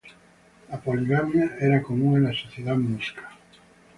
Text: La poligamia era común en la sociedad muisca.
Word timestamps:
La 0.71 0.79
poligamia 0.81 1.55
era 1.59 1.83
común 1.83 2.17
en 2.17 2.23
la 2.23 2.33
sociedad 2.33 2.75
muisca. 2.75 3.29